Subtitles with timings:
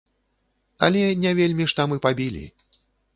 [0.87, 2.43] Але не вельмі ж там і пабілі.